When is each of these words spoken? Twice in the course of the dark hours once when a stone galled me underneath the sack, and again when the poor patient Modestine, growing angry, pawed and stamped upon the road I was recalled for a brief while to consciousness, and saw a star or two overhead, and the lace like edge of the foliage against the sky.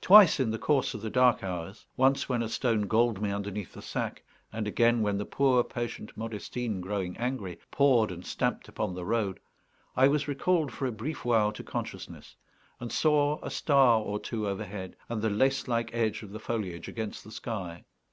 Twice 0.00 0.38
in 0.38 0.52
the 0.52 0.56
course 0.60 0.94
of 0.94 1.00
the 1.00 1.10
dark 1.10 1.42
hours 1.42 1.84
once 1.96 2.28
when 2.28 2.44
a 2.44 2.48
stone 2.48 2.82
galled 2.82 3.20
me 3.20 3.32
underneath 3.32 3.72
the 3.72 3.82
sack, 3.82 4.22
and 4.52 4.68
again 4.68 5.02
when 5.02 5.18
the 5.18 5.24
poor 5.24 5.64
patient 5.64 6.16
Modestine, 6.16 6.80
growing 6.80 7.16
angry, 7.16 7.58
pawed 7.72 8.12
and 8.12 8.24
stamped 8.24 8.68
upon 8.68 8.94
the 8.94 9.04
road 9.04 9.40
I 9.96 10.06
was 10.06 10.28
recalled 10.28 10.70
for 10.70 10.86
a 10.86 10.92
brief 10.92 11.24
while 11.24 11.50
to 11.50 11.64
consciousness, 11.64 12.36
and 12.78 12.92
saw 12.92 13.40
a 13.42 13.50
star 13.50 13.98
or 13.98 14.20
two 14.20 14.46
overhead, 14.46 14.94
and 15.08 15.20
the 15.20 15.28
lace 15.28 15.66
like 15.66 15.92
edge 15.92 16.22
of 16.22 16.30
the 16.30 16.38
foliage 16.38 16.86
against 16.86 17.24
the 17.24 17.32
sky. 17.32 17.84